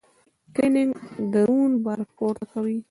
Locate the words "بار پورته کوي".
1.83-2.77